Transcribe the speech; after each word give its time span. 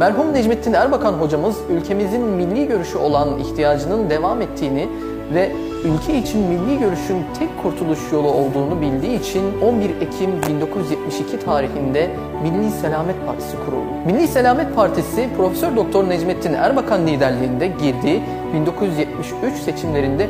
Merhum 0.00 0.32
Necmettin 0.32 0.72
Erbakan 0.72 1.12
hocamız 1.12 1.56
ülkemizin 1.70 2.20
milli 2.20 2.68
görüşü 2.68 2.98
olan 2.98 3.38
ihtiyacının 3.38 4.10
devam 4.10 4.42
ettiğini 4.42 4.88
ve 5.34 5.52
ülke 5.84 6.18
için 6.18 6.40
milli 6.40 6.78
görüşün 6.78 7.16
tek 7.38 7.62
kurtuluş 7.62 7.98
yolu 8.12 8.28
olduğunu 8.28 8.80
bildiği 8.80 9.20
için 9.20 9.42
11 9.62 9.90
Ekim 9.90 10.30
1972 10.48 11.38
tarihinde 11.44 12.10
Milli 12.42 12.70
Selamet 12.70 13.26
Partisi 13.26 13.56
kuruldu. 13.64 13.90
Milli 14.06 14.28
Selamet 14.28 14.76
Partisi 14.76 15.28
Profesör 15.36 15.76
Doktor 15.76 16.08
Necmettin 16.08 16.54
Erbakan 16.54 17.06
liderliğinde 17.06 17.66
girdiği 17.66 18.22
1973 18.54 19.54
seçimlerinde 19.54 20.26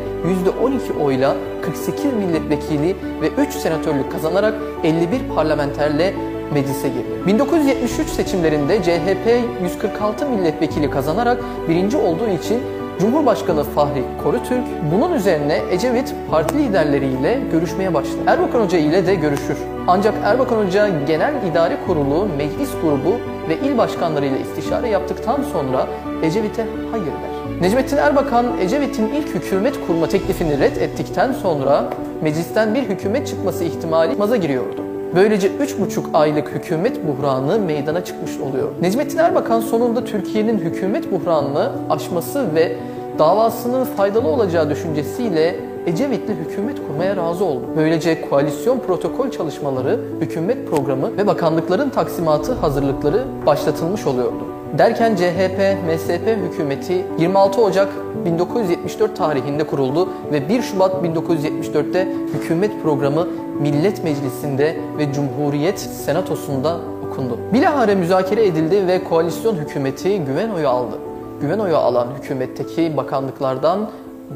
%12 0.96 1.02
oyla 1.04 1.36
48 1.62 2.04
milletvekili 2.04 2.96
ve 3.20 3.28
3 3.28 3.54
senatörlük 3.54 4.12
kazanarak 4.12 4.54
51 4.84 5.20
parlamenterle 5.34 6.14
meclise 6.54 6.88
girdi. 6.88 7.26
1973 7.26 8.08
seçimlerinde 8.08 8.82
CHP 8.82 9.62
146 9.62 10.26
milletvekili 10.26 10.90
kazanarak 10.90 11.38
birinci 11.68 11.96
olduğu 11.96 12.28
için 12.28 12.60
Cumhurbaşkanı 13.00 13.64
Fahri 13.64 14.02
Korutürk 14.22 14.64
bunun 14.92 15.12
üzerine 15.12 15.60
Ecevit 15.70 16.14
parti 16.30 16.58
liderleriyle 16.58 17.40
görüşmeye 17.52 17.94
başladı. 17.94 18.18
Erbakan 18.26 18.64
Hoca 18.64 18.78
ile 18.78 19.06
de 19.06 19.14
görüşür. 19.14 19.56
Ancak 19.86 20.14
Erbakan 20.24 20.66
Hoca 20.66 20.88
Genel 21.06 21.34
İdare 21.50 21.76
Kurulu, 21.86 22.28
Meclis 22.38 22.70
Grubu 22.82 23.16
ve 23.48 23.56
il 23.68 23.78
başkanlarıyla 23.78 24.38
istişare 24.38 24.88
yaptıktan 24.88 25.42
sonra 25.52 25.86
Ecevit'e 26.22 26.66
hayır 26.90 27.06
der. 27.06 27.60
Necmettin 27.60 27.96
Erbakan, 27.96 28.46
Ecevit'in 28.60 29.08
ilk 29.08 29.34
hükümet 29.34 29.86
kurma 29.86 30.08
teklifini 30.08 30.58
red 30.58 30.76
ettikten 30.76 31.32
sonra 31.32 31.84
meclisten 32.22 32.74
bir 32.74 32.82
hükümet 32.82 33.26
çıkması 33.26 33.64
ihtimali 33.64 34.16
maza 34.16 34.36
giriyordu. 34.36 34.85
Böylece 35.16 35.48
3,5 35.48 36.02
aylık 36.14 36.48
hükümet 36.48 37.00
buhranı 37.06 37.58
meydana 37.58 38.04
çıkmış 38.04 38.40
oluyor. 38.40 38.68
Necmettin 38.80 39.18
Erbakan 39.18 39.60
sonunda 39.60 40.04
Türkiye'nin 40.04 40.58
hükümet 40.58 41.12
buhranını 41.12 41.72
aşması 41.90 42.54
ve 42.54 42.76
davasının 43.18 43.84
faydalı 43.84 44.28
olacağı 44.28 44.70
düşüncesiyle 44.70 45.56
Ecevit'le 45.86 46.28
hükümet 46.28 46.86
kurmaya 46.88 47.16
razı 47.16 47.44
oldu. 47.44 47.62
Böylece 47.76 48.28
koalisyon 48.28 48.78
protokol 48.78 49.30
çalışmaları, 49.30 50.00
hükümet 50.20 50.70
programı 50.70 51.16
ve 51.16 51.26
bakanlıkların 51.26 51.90
taksimatı 51.90 52.52
hazırlıkları 52.52 53.24
başlatılmış 53.46 54.06
oluyordu. 54.06 54.44
Derken 54.78 55.16
CHP, 55.16 55.58
MSP 55.86 56.26
hükümeti 56.50 57.04
26 57.18 57.60
Ocak 57.60 57.88
1974 58.24 59.16
tarihinde 59.16 59.64
kuruldu 59.64 60.08
ve 60.32 60.48
1 60.48 60.62
Şubat 60.62 61.04
1974'te 61.04 62.08
hükümet 62.34 62.82
programı 62.82 63.26
Millet 63.60 64.04
Meclisi'nde 64.04 64.76
ve 64.98 65.12
Cumhuriyet 65.12 65.78
Senatosu'nda 65.78 66.76
okundu. 67.06 67.38
Bilahare 67.52 67.94
müzakere 67.94 68.46
edildi 68.46 68.86
ve 68.86 69.04
koalisyon 69.04 69.56
hükümeti 69.56 70.24
güven 70.24 70.50
oyu 70.50 70.68
aldı. 70.68 70.96
Güven 71.40 71.58
oyu 71.58 71.76
alan 71.76 72.08
hükümetteki 72.18 72.96
bakanlıklardan 72.96 73.90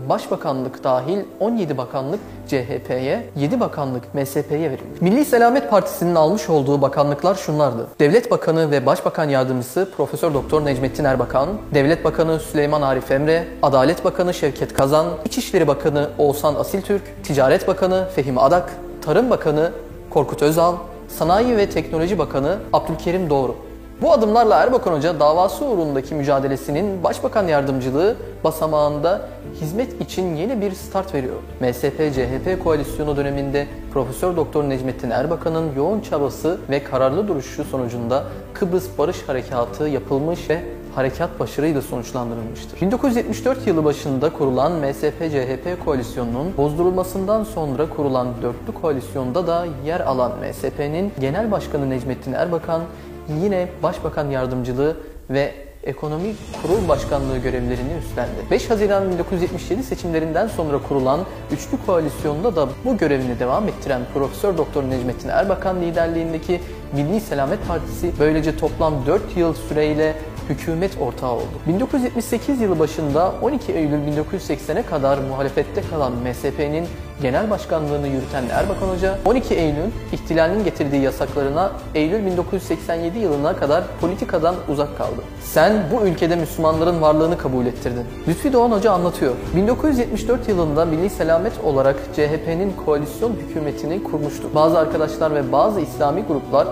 Başbakanlık 0.08 0.84
dahil 0.84 1.18
17 1.41 1.78
bakanlık 1.78 2.20
CHP'ye, 2.48 3.30
7 3.36 3.60
bakanlık 3.60 4.14
MSP'ye 4.14 4.70
verildi. 4.70 4.82
Milli 5.00 5.24
Selamet 5.24 5.70
Partisi'nin 5.70 6.14
almış 6.14 6.48
olduğu 6.48 6.82
bakanlıklar 6.82 7.34
şunlardı. 7.34 7.86
Devlet 8.00 8.30
Bakanı 8.30 8.70
ve 8.70 8.86
Başbakan 8.86 9.28
Yardımcısı 9.28 9.88
Profesör 9.96 10.34
Doktor 10.34 10.64
Necmettin 10.64 11.04
Erbakan, 11.04 11.48
Devlet 11.75 12.04
Bakanı 12.04 12.41
Süleyman 12.41 12.82
Arif 12.82 13.10
Emre, 13.10 13.48
Adalet 13.62 14.04
Bakanı 14.04 14.34
Şevket 14.34 14.75
Kazan, 14.75 15.06
İçişleri 15.25 15.69
Bakanı 15.69 16.09
Oğuzhan 16.19 16.54
Asiltürk, 16.54 17.03
Ticaret 17.25 17.69
Bakanı 17.69 18.09
Fehim 18.14 18.38
Adak, 18.38 18.70
Tarım 19.03 19.31
Bakanı 19.31 19.72
Korkut 20.11 20.43
Özal, 20.43 20.75
Sanayi 21.09 21.56
ve 21.56 21.71
Teknoloji 21.71 22.19
Bakanı 22.19 22.59
Abdülkerim 22.72 23.31
Doğru. 23.31 23.56
Bu 24.03 24.12
adımlarla 24.12 24.56
Erbakan 24.56 24.93
Hoca 24.93 25.21
davası 25.21 25.65
uğrundaki 25.65 26.15
mücadelesinin 26.15 27.05
Başbakan 27.05 27.49
Yardımcılığı 27.49 28.16
basamağında 28.44 29.21
hizmet 29.60 30.00
için 30.00 30.37
yeni 30.37 30.60
bir 30.60 30.72
start 30.72 31.15
veriyor. 31.15 31.34
MSP-CHP 31.60 32.59
koalisyonu 32.59 33.16
döneminde 33.16 33.66
Profesör 33.93 34.37
Doktor 34.37 34.65
Necmettin 34.65 35.10
Erbakan'ın 35.10 35.75
yoğun 35.77 36.00
çabası 36.00 36.59
ve 36.71 36.84
kararlı 36.84 37.28
duruşu 37.28 37.65
sonucunda 37.65 38.25
Kıbrıs 38.55 38.99
Barış 38.99 39.28
Harekatı 39.28 39.89
yapılmış 39.89 40.50
ve 40.50 40.62
harekat 40.95 41.41
başarıyla 41.41 41.83
sonuçlandırılmıştır. 41.83 42.81
1974 42.81 43.67
yılı 43.67 43.84
başında 43.84 44.33
kurulan 44.33 44.73
MSP-CHP 44.73 45.84
koalisyonunun 45.84 46.56
bozdurulmasından 46.56 47.45
sonra 47.45 47.89
kurulan 47.89 48.28
dörtlü 48.43 48.81
koalisyonda 48.83 49.47
da 49.47 49.67
yer 49.87 50.01
alan 50.01 50.33
MSP'nin 50.41 51.12
Genel 51.21 51.51
Başkanı 51.51 51.91
Necmettin 51.91 52.33
Erbakan 52.33 52.83
yine 53.28 53.69
Başbakan 53.83 54.31
Yardımcılığı 54.31 54.97
ve 55.31 55.55
Ekonomi 55.84 56.34
Kurul 56.62 56.89
Başkanlığı 56.89 57.39
görevlerini 57.39 57.93
üstlendi. 57.99 58.31
5 58.51 58.71
Haziran 58.71 59.11
1977 59.11 59.83
seçimlerinden 59.83 60.47
sonra 60.47 60.78
kurulan 60.89 61.21
üçlü 61.53 61.87
koalisyonda 61.87 62.57
da 62.57 62.69
bu 62.84 62.97
görevini 62.97 63.39
devam 63.39 63.69
ettiren 63.69 64.01
Profesör 64.15 64.59
Doktor 64.59 64.83
Necmettin 64.83 65.28
Erbakan 65.28 65.81
liderliğindeki 65.81 66.61
Milli 66.93 67.21
Selamet 67.21 67.69
Partisi 67.69 68.12
böylece 68.19 68.57
toplam 68.57 69.07
4 69.07 69.37
yıl 69.37 69.55
süreyle 69.55 70.15
hükümet 70.50 70.91
ortağı 71.00 71.33
oldu. 71.33 71.44
1978 71.66 72.61
yılı 72.61 72.78
başında 72.78 73.33
12 73.43 73.72
Eylül 73.72 73.99
1980'e 73.99 74.83
kadar 74.83 75.19
muhalefette 75.19 75.83
kalan 75.91 76.12
MSP'nin 76.12 76.87
genel 77.22 77.50
başkanlığını 77.50 78.09
yürüten 78.09 78.44
Erbakan 78.53 78.89
Hoca 78.89 79.19
12 79.25 79.55
Eylül 79.55 79.91
ihtilalin 80.12 80.65
getirdiği 80.65 81.03
yasaklarına 81.03 81.72
Eylül 81.94 82.27
1987 82.27 83.19
yılına 83.19 83.56
kadar 83.56 83.84
politikadan 84.00 84.55
uzak 84.69 84.99
kaldı. 84.99 85.22
Sen 85.43 85.72
bu 85.93 86.06
ülkede 86.06 86.37
Müslümanların 86.37 87.03
varlığını 87.03 87.39
kabul 87.39 87.66
ettirdin. 87.66 88.05
Lütfi 88.28 88.53
Doğan 88.53 88.71
Hoca 88.71 88.93
anlatıyor. 88.93 89.34
1974 89.56 90.49
yılında 90.49 90.84
Milli 90.84 91.10
Selamet 91.10 91.53
olarak 91.65 91.97
CHP'nin 92.16 92.72
koalisyon 92.87 93.33
hükümetini 93.33 94.03
kurmuştu. 94.03 94.49
Bazı 94.55 94.78
arkadaşlar 94.78 95.34
ve 95.34 95.53
bazı 95.53 95.81
İslami 95.81 96.22
gruplar 96.22 96.69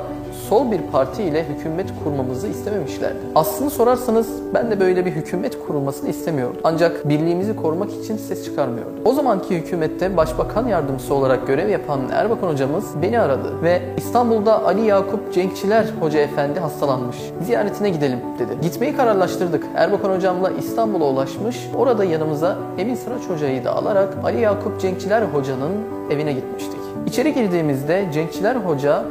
sol 0.49 0.71
bir 0.71 0.81
parti 0.93 1.23
ile 1.23 1.45
hükümet 1.49 1.87
kurmamızı 2.05 2.49
istememişlerdi. 2.49 3.19
Aslını 3.35 3.71
sorarsanız 3.71 4.29
ben 4.55 4.71
de 4.71 4.81
böyle 4.81 5.07
bir 5.07 5.11
hükümet 5.11 5.67
kurulmasını 5.67 6.09
istemiyordum. 6.11 6.61
Ancak 6.65 7.09
birliğimizi 7.09 7.57
korumak 7.57 7.91
için 7.93 8.17
ses 8.17 8.45
çıkarmıyordum. 8.45 8.95
O 9.05 9.13
zamanki 9.13 9.57
hükümette 9.57 10.17
başbakan 10.17 10.69
yardımcısı 10.69 11.15
olarak 11.15 11.47
görev 11.47 11.69
yapan 11.69 12.01
Erbakan 12.13 12.49
hocamız 12.49 12.85
beni 13.03 13.21
aradı 13.21 13.63
ve 13.63 13.83
İstanbul'da 13.97 14.65
Ali 14.65 14.87
Yakup 14.87 15.35
Cenkçiler 15.35 15.87
Hoca 16.01 16.21
Efendi 16.21 16.61
hastalanmış. 16.61 17.17
Ziyaretine 17.43 17.91
gidelim 17.91 18.19
dedi. 18.39 18.61
Gitmeyi 18.63 18.97
kararlaştırdık. 18.97 19.65
Erbakan 19.77 20.17
hocamla 20.17 20.51
İstanbul'a 20.51 21.05
ulaşmış. 21.05 21.69
Orada 21.77 22.05
yanımıza 22.05 22.57
Emin 22.79 22.95
Sıraç 22.95 23.23
hocayı 23.29 23.65
da 23.65 23.77
alarak 23.77 24.15
Ali 24.25 24.41
Yakup 24.41 24.81
Cenkçiler 24.81 25.23
hocanın 25.23 25.73
evine 26.11 26.33
gitmiştik. 26.33 26.81
İçeri 27.07 27.35
girdiğimizde 27.35 28.05
Cenkçiler 28.13 28.57
hoca 28.57 29.05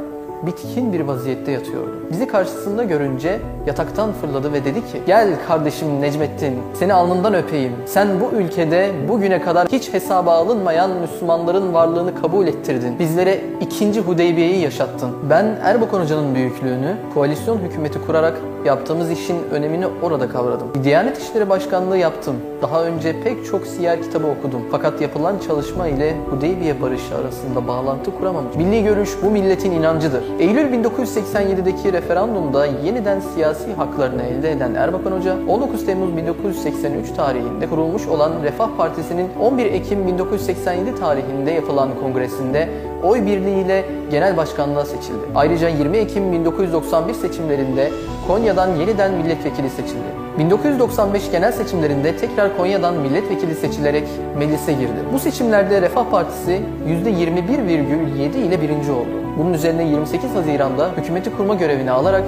bitkin 0.46 0.94
bir 0.94 1.00
vaziyette 1.00 1.52
yatıyordu. 1.52 1.92
Bizi 2.12 2.28
karşısında 2.28 2.84
görünce 2.84 3.40
yataktan 3.68 4.14
fırladı 4.14 4.54
ve 4.54 4.66
dedi 4.66 4.80
ki 4.80 5.02
Gel 5.08 5.30
kardeşim 5.48 6.02
Necmettin 6.02 6.60
seni 6.74 6.94
alnından 6.94 7.34
öpeyim. 7.34 7.74
Sen 7.86 8.08
bu 8.20 8.38
ülkede 8.38 8.92
bugüne 9.10 9.42
kadar 9.42 9.68
hiç 9.68 9.94
hesaba 9.94 10.32
alınmayan 10.34 10.92
Müslümanların 10.92 11.74
varlığını 11.74 12.22
kabul 12.22 12.48
ettirdin. 12.48 13.00
Bizlere 13.00 13.42
ikinci 13.62 14.02
Hudeybiye'yi 14.02 14.62
yaşattın. 14.62 15.10
Ben 15.30 15.46
Erbakan 15.64 16.02
Hoca'nın 16.02 16.36
büyüklüğünü 16.36 16.96
koalisyon 17.14 17.58
hükümeti 17.58 18.00
kurarak 18.06 18.38
yaptığımız 18.66 19.12
işin 19.12 19.38
önemini 19.52 19.88
orada 20.02 20.30
kavradım. 20.30 20.68
Diyanet 20.84 21.18
İşleri 21.18 21.50
Başkanlığı 21.50 21.98
yaptım. 21.98 22.36
Daha 22.62 22.84
önce 22.84 23.22
pek 23.24 23.46
çok 23.46 23.68
siyer 23.68 24.02
kitabı 24.02 24.28
okudum. 24.28 24.62
Fakat 24.72 25.02
yapılan 25.02 25.40
çalışma 25.48 25.88
ile 25.88 26.16
Hudeybiye 26.30 26.82
barışı 26.82 27.16
arasında 27.16 27.68
bağlantı 27.68 28.18
kuramamış. 28.18 28.56
Milli 28.56 28.84
görüş 28.84 29.10
bu 29.24 29.30
milletin 29.32 29.72
inancıdır. 29.72 30.24
Eylül 30.40 30.84
1987'deki 30.84 31.94
referandumda 31.94 32.66
yeniden 32.66 33.20
siyasi 33.20 33.74
haklarını 33.74 34.24
elde 34.24 34.52
eden 34.52 34.74
Erbakan 34.74 35.12
Hoca, 35.12 35.36
19 35.48 35.86
Temmuz 35.86 36.18
1983 36.18 37.12
tarihinde 37.12 37.70
kurulmuş 37.70 38.08
olan 38.08 38.32
Refah 38.44 38.70
Partisi'nin 38.78 39.30
11 39.42 39.66
Ekim 39.66 40.08
1987 40.08 40.96
tarihinde 40.96 41.52
yapılan 41.52 41.90
kongresinde 42.02 42.70
oy 43.04 43.26
birliğiyle 43.26 43.86
genel 44.12 44.38
başkanlığa 44.38 44.86
seçildi. 44.86 45.26
Ayrıca 45.36 45.70
20 45.70 45.98
Ekim 45.98 46.32
1991 46.32 47.14
seçimlerinde 47.14 47.92
Konya'dan 48.28 48.76
yeniden 48.76 49.14
milletvekili 49.14 49.70
seçildi. 49.70 50.18
1995 50.40 51.32
genel 51.32 51.52
seçimlerinde 51.52 52.18
tekrar 52.18 52.58
Konya'dan 52.58 52.96
milletvekili 52.96 53.56
seçilerek 53.56 54.08
meclise 54.38 54.74
girdi. 54.74 55.00
Bu 55.14 55.20
seçimlerde 55.20 55.82
Refah 55.82 56.06
Partisi 56.12 56.62
%21,7 56.88 58.38
ile 58.38 58.62
birinci 58.62 58.92
oldu. 58.92 59.08
Bunun 59.38 59.54
üzerine 59.54 59.84
28 59.84 60.36
Haziran'da 60.36 60.90
hükümeti 60.98 61.38
kurma 61.38 61.56
görevini 61.56 61.92
alarak 61.92 62.24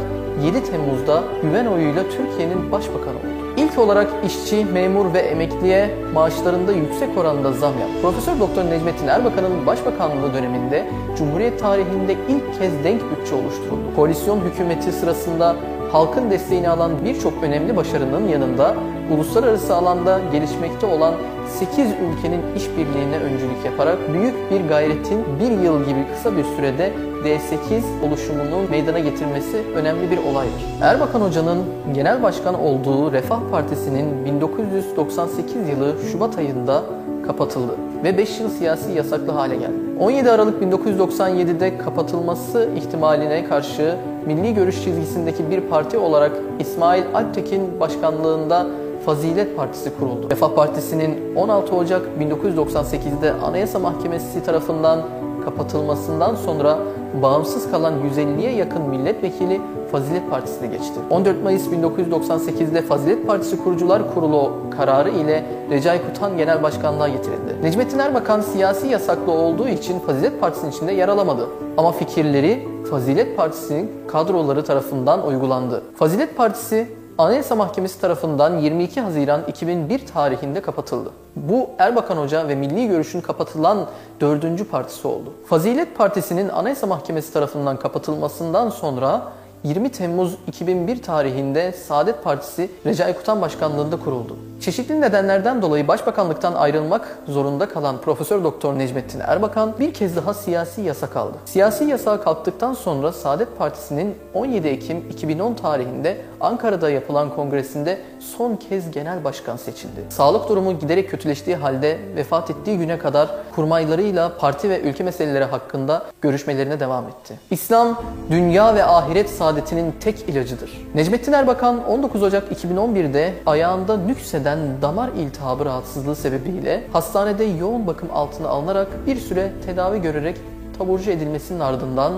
7 0.46 0.64
Temmuz'da 0.64 1.24
güven 1.42 1.66
oyuyla 1.66 2.04
Türkiye'nin 2.04 2.72
başbakanı 2.72 3.18
oldu. 3.18 3.39
İlk 3.70 3.78
olarak 3.78 4.08
işçi, 4.26 4.66
memur 4.66 5.14
ve 5.14 5.20
emekliye 5.20 5.96
maaşlarında 6.14 6.72
yüksek 6.72 7.18
oranda 7.18 7.52
zam 7.52 7.80
yaptı. 7.80 8.02
Profesör 8.02 8.40
Doktor 8.40 8.64
Necmettin 8.64 9.08
Erbakan'ın 9.08 9.66
başbakanlığı 9.66 10.34
döneminde 10.34 10.88
Cumhuriyet 11.18 11.60
tarihinde 11.60 12.14
ilk 12.14 12.60
kez 12.60 12.84
denk 12.84 13.02
bütçe 13.02 13.36
oluşturuldu. 13.36 13.96
Koalisyon 13.96 14.40
hükümeti 14.40 14.92
sırasında 14.92 15.56
halkın 15.92 16.32
desteğini 16.32 16.70
alan 16.70 16.92
birçok 17.06 17.44
önemli 17.44 17.76
başarının 17.76 18.28
yanında 18.28 18.76
uluslararası 19.14 19.76
alanda 19.76 20.20
gelişmekte 20.32 20.86
olan 20.86 21.14
8 21.60 21.78
ülkenin 21.78 22.56
işbirliğine 22.56 23.18
öncülük 23.18 23.66
yaparak 23.66 23.98
büyük 24.14 24.52
bir 24.52 24.70
gayretin 24.70 25.26
bir 25.40 25.64
yıl 25.64 25.86
gibi 25.86 26.06
kısa 26.14 26.38
bir 26.38 26.44
sürede 26.44 26.94
D8 27.24 28.08
oluşumunu 28.08 28.70
meydana 28.70 29.00
getirmesi 29.00 29.58
önemli 29.76 30.12
bir 30.12 30.18
olaydır. 30.18 30.64
Erbakan 30.82 31.22
Hoca'nın 31.22 31.64
genel 31.94 32.24
başkan 32.24 32.62
olduğu 32.62 33.12
Refah 33.12 33.40
Partisi'nin 33.52 34.26
1998 34.26 35.70
yılı 35.70 35.96
Şubat 36.12 36.38
ayında 36.38 36.84
kapatıldı 37.28 37.72
ve 38.04 38.18
5 38.18 38.40
yıl 38.40 38.50
siyasi 38.50 38.92
yasaklı 38.92 39.32
hale 39.32 39.56
geldi. 39.56 39.74
17 40.00 40.32
Aralık 40.32 40.64
1997'de 40.64 41.78
kapatılması 41.78 42.70
ihtimaline 42.76 43.46
karşı 43.46 43.96
milli 44.26 44.54
görüş 44.54 44.84
çizgisindeki 44.84 45.52
bir 45.52 45.62
parti 45.62 45.98
olarak 45.98 46.32
İsmail 46.60 47.04
Alptekin 47.14 47.80
başkanlığında 47.80 48.68
Fazilet 49.06 49.58
Partisi 49.58 49.92
kuruldu. 50.00 50.30
Refah 50.30 50.56
Partisi'nin 50.56 51.36
16 51.36 51.76
Ocak 51.76 52.02
1998'de 52.20 53.34
Anayasa 53.34 53.80
Mahkemesi 53.80 54.44
tarafından 54.44 55.02
kapatılmasından 55.46 56.36
sonra 56.36 56.78
bağımsız 57.22 57.72
kalan 57.72 57.94
150'ye 57.94 58.52
yakın 58.52 58.82
milletvekili 58.82 59.62
Fazilet 59.92 60.30
Partisi'ne 60.30 60.68
geçti. 60.68 61.00
14 61.10 61.44
Mayıs 61.44 61.68
1998'de 61.68 62.82
Fazilet 62.82 63.28
Partisi 63.28 63.64
Kurucular 63.64 64.14
Kurulu 64.14 64.52
kararı 64.78 65.10
ile 65.10 65.46
Recai 65.70 66.02
Kutan 66.06 66.38
Genel 66.38 66.64
Başkanlığa 66.64 67.08
getirildi. 67.08 67.56
Necmettin 67.64 68.00
Erbakan 68.00 68.42
siyasi 68.42 68.88
yasaklı 68.88 69.32
olduğu 69.32 69.68
için 69.68 70.00
Fazilet 70.00 70.42
Partisi'nin 70.42 70.72
içinde 70.72 70.92
yer 70.92 71.08
alamadı. 71.10 71.48
Ama 71.78 71.92
fikirleri 71.92 72.68
Fazilet 72.90 73.38
Partisi'nin 73.38 73.92
kadroları 74.08 74.64
tarafından 74.64 75.28
uygulandı. 75.28 75.84
Fazilet 75.96 76.38
Partisi 76.38 76.88
Anayasa 77.20 77.56
Mahkemesi 77.56 78.02
tarafından 78.02 78.58
22 78.58 79.02
Haziran 79.02 79.42
2001 79.48 80.08
tarihinde 80.08 80.62
kapatıldı. 80.62 81.12
Bu 81.36 81.70
Erbakan 81.78 82.18
Hoca 82.18 82.48
ve 82.48 82.56
Milli 82.56 82.88
Görüş'ün 82.88 83.22
kapatılan 83.22 83.88
dördüncü 84.22 84.66
partisi 84.66 85.08
oldu. 85.08 85.34
Fazilet 85.46 85.98
Partisi'nin 85.98 86.50
Anayasa 86.50 86.88
Mahkemesi 86.88 87.34
tarafından 87.34 87.80
kapatılmasından 87.80 88.70
sonra 88.70 89.32
20 89.64 89.92
Temmuz 89.92 90.38
2001 90.48 91.02
tarihinde 91.02 91.72
Saadet 91.72 92.24
Partisi 92.24 92.70
Recai 92.86 93.14
Kutan 93.14 93.42
Başkanlığında 93.42 93.98
kuruldu. 93.98 94.36
Çeşitli 94.60 95.02
nedenlerden 95.02 95.62
dolayı 95.62 95.88
başbakanlıktan 95.88 96.54
ayrılmak 96.54 97.18
zorunda 97.28 97.70
kalan 97.70 98.02
Profesör 98.02 98.44
Doktor 98.44 98.78
Necmettin 98.78 99.20
Erbakan 99.20 99.74
bir 99.80 99.94
kez 99.94 100.16
daha 100.16 100.34
siyasi 100.34 100.82
yasak 100.82 101.16
aldı. 101.16 101.38
Siyasi 101.46 101.84
yasağa 101.84 102.22
kalktıktan 102.22 102.74
sonra 102.74 103.12
Saadet 103.12 103.58
Partisi'nin 103.58 104.16
17 104.34 104.68
Ekim 104.68 104.98
2010 105.10 105.54
tarihinde 105.54 106.18
Ankara'da 106.42 106.90
yapılan 106.90 107.36
kongresinde 107.36 107.98
son 108.20 108.56
kez 108.56 108.92
genel 108.92 109.24
başkan 109.24 109.58
seçildi. 109.58 110.02
Sağlık 110.10 110.50
durumu 110.50 110.80
giderek 110.80 111.10
kötüleştiği 111.10 111.56
halde 111.56 111.98
vefat 112.16 112.50
ettiği 112.50 112.78
güne 112.78 112.98
kadar 112.98 113.30
kurmaylarıyla 113.56 114.38
parti 114.38 114.70
ve 114.70 114.82
ülke 114.82 115.04
meseleleri 115.04 115.46
hakkında 115.46 116.06
görüşmelerine 116.22 116.80
devam 116.80 117.08
etti. 117.08 117.40
İslam, 117.52 118.02
dünya 118.32 118.76
ve 118.76 118.86
ahiret 118.86 119.30
saadetinin 119.30 119.94
tek 120.00 120.30
ilacıdır. 120.30 120.88
Necmettin 120.96 121.34
Erbakan 121.34 121.88
19 121.88 122.24
Ocak 122.24 122.52
2011'de 122.52 123.34
ayağında 123.46 123.98
nükseden 123.98 124.49
damar 124.82 125.10
iltihabı 125.10 125.66
rahatsızlığı 125.66 126.16
sebebiyle 126.16 126.84
hastanede 126.94 127.44
yoğun 127.44 127.88
bakım 127.88 128.10
altına 128.14 128.48
alınarak 128.48 128.88
bir 129.08 129.16
süre 129.16 129.52
tedavi 129.66 130.02
görerek 130.02 130.38
taburcu 130.78 131.12
edilmesinin 131.12 131.60
ardından 131.60 132.14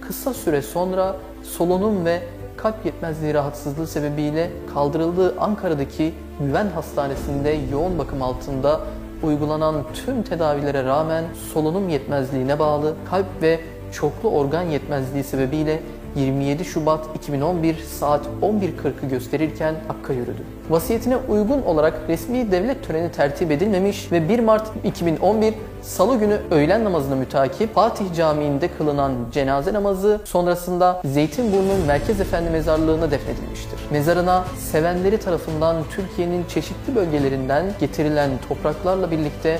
kısa 0.00 0.34
süre 0.34 0.62
sonra 0.62 1.16
solunum 1.42 2.04
ve 2.04 2.22
kalp 2.56 2.86
yetmezliği 2.86 3.34
rahatsızlığı 3.34 3.86
sebebiyle 3.86 4.50
kaldırıldığı 4.74 5.34
Ankara'daki 5.40 6.14
Güven 6.40 6.68
Hastanesi'nde 6.74 7.58
yoğun 7.72 7.98
bakım 7.98 8.22
altında 8.22 8.80
uygulanan 9.22 9.74
tüm 9.94 10.22
tedavilere 10.22 10.84
rağmen 10.84 11.24
solunum 11.52 11.88
yetmezliğine 11.88 12.58
bağlı 12.58 12.94
kalp 13.10 13.26
ve 13.42 13.60
çoklu 13.92 14.30
organ 14.30 14.62
yetmezliği 14.62 15.24
sebebiyle 15.24 15.82
27 16.16 16.64
Şubat 16.64 17.04
2011 17.16 17.78
saat 17.78 18.26
11.40'ı 18.42 19.08
gösterirken 19.10 19.74
Hakk'a 19.88 20.12
yürüdü. 20.12 20.42
Vasiyetine 20.70 21.16
uygun 21.16 21.62
olarak 21.62 21.94
resmi 22.08 22.52
devlet 22.52 22.86
töreni 22.86 23.12
tertip 23.12 23.50
edilmemiş 23.50 24.12
ve 24.12 24.28
1 24.28 24.38
Mart 24.38 24.70
2011 24.84 25.54
Salı 25.82 26.18
günü 26.18 26.40
öğlen 26.50 26.84
namazına 26.84 27.14
mütakip 27.14 27.74
Fatih 27.74 28.04
Camii'nde 28.16 28.68
kılınan 28.68 29.12
cenaze 29.32 29.72
namazı 29.72 30.20
sonrasında 30.24 31.00
Zeytinburnu 31.04 31.86
Merkez 31.86 32.20
Efendi 32.20 32.50
Mezarlığı'na 32.50 33.10
defnedilmiştir. 33.10 33.78
Mezarına 33.90 34.44
sevenleri 34.58 35.18
tarafından 35.18 35.76
Türkiye'nin 35.90 36.44
çeşitli 36.44 36.94
bölgelerinden 36.94 37.64
getirilen 37.80 38.30
topraklarla 38.48 39.10
birlikte 39.10 39.58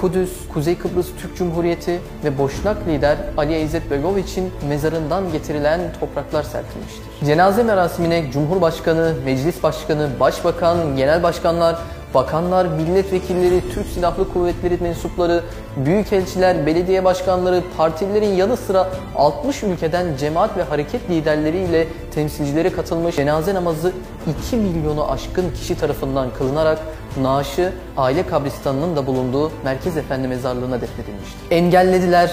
Kudüs, 0.00 0.30
Kuzey 0.54 0.78
Kıbrıs 0.78 1.06
Türk 1.20 1.36
Cumhuriyeti 1.36 2.00
ve 2.24 2.38
Boşnak 2.38 2.76
lider 2.88 3.16
Ali 3.36 3.58
İzzet 3.60 3.90
Begoviç'in 3.90 4.52
mezarından 4.68 5.32
getirilen 5.32 5.80
topraklar 6.00 6.42
serpilmiştir. 6.42 7.26
Cenaze 7.26 7.62
merasimine 7.62 8.30
Cumhurbaşkanı, 8.32 9.14
Meclis 9.24 9.62
Başkanı, 9.62 10.08
Başbakan, 10.20 10.96
Genel 10.96 11.22
Başkanlar, 11.22 11.76
bakanlar, 12.16 12.66
milletvekilleri, 12.66 13.62
Türk 13.74 13.86
Silahlı 13.86 14.32
Kuvvetleri 14.32 14.78
mensupları, 14.80 15.44
büyükelçiler, 15.76 16.66
belediye 16.66 17.04
başkanları, 17.04 17.62
partililerin 17.76 18.34
yanı 18.34 18.56
sıra 18.56 18.88
60 19.16 19.62
ülkeden 19.62 20.16
cemaat 20.16 20.56
ve 20.56 20.62
hareket 20.62 21.10
liderleriyle 21.10 21.86
temsilcileri 22.14 22.72
katılmış 22.72 23.16
cenaze 23.16 23.54
namazı 23.54 23.92
2 24.46 24.56
milyonu 24.56 25.10
aşkın 25.10 25.50
kişi 25.50 25.78
tarafından 25.78 26.28
kılınarak 26.38 26.78
naaşı 27.20 27.72
aile 27.96 28.26
kabristanının 28.26 28.96
da 28.96 29.06
bulunduğu 29.06 29.50
Merkez 29.64 29.96
Efendi 29.96 30.28
Mezarlığı'na 30.28 30.80
defnedilmiştir. 30.80 31.40
Engellediler, 31.50 32.30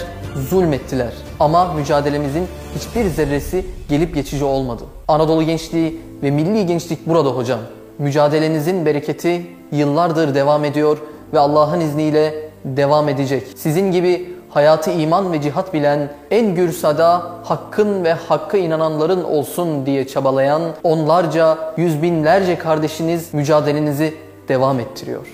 zulmettiler 0.50 1.13
ama 1.39 1.74
mücadelemizin 1.74 2.47
hiçbir 2.75 3.06
zerresi 3.06 3.66
gelip 3.90 4.16
geçici 4.16 4.44
olmadı. 4.44 4.83
Anadolu 5.07 5.44
gençliği 5.44 6.02
ve 6.23 6.31
milli 6.31 6.66
gençlik 6.66 7.07
burada 7.07 7.30
hocam. 7.30 7.59
Mücadelenizin 8.00 8.85
bereketi 8.85 9.47
yıllardır 9.71 10.35
devam 10.35 10.66
ediyor 10.66 10.97
ve 11.33 11.40
Allah'ın 11.40 11.80
izniyle 11.80 12.33
devam 12.66 13.09
edecek. 13.09 13.47
Sizin 13.56 13.92
gibi 13.92 14.33
hayatı 14.50 14.92
iman 14.92 15.33
ve 15.33 15.42
cihat 15.42 15.73
bilen, 15.73 16.09
en 16.31 16.56
gürsada 16.56 17.23
hakkın 17.44 18.04
ve 18.04 18.14
hakka 18.14 18.57
inananların 18.57 19.23
olsun 19.23 19.85
diye 19.85 20.07
çabalayan 20.07 20.62
onlarca, 20.83 21.57
yüz 21.78 22.02
binlerce 22.02 22.57
kardeşiniz 22.57 23.33
mücadelenizi 23.33 24.14
devam 24.47 24.80
ettiriyor. 24.80 25.28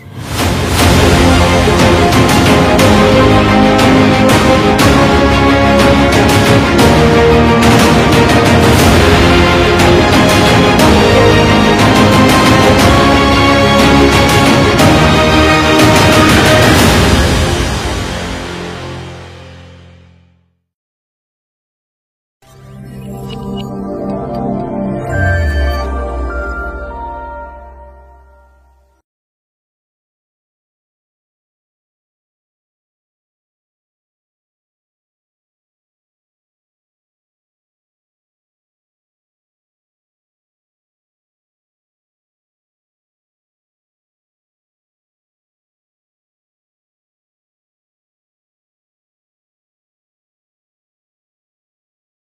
Müzik 7.24 7.39